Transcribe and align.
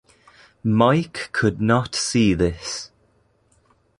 Mike 0.63 1.29
could 1.31 1.61
not 1.61 1.93
see 1.93 2.33
this. 2.33 2.89